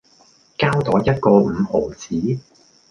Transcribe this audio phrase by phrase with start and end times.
[0.57, 2.39] 膠袋一個五毫子